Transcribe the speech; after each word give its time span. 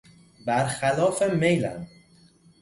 برخلاف 0.45 1.21
میلم 1.23 1.87